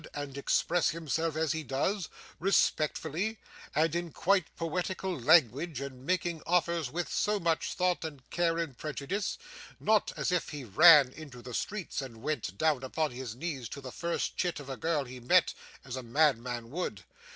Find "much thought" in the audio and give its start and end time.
7.39-8.03